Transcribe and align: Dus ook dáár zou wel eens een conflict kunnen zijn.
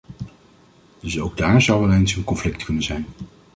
Dus 0.99 1.19
ook 1.19 1.37
dáár 1.37 1.61
zou 1.61 1.81
wel 1.81 1.93
eens 1.93 2.15
een 2.15 2.23
conflict 2.23 2.63
kunnen 2.63 2.83
zijn. 2.83 3.05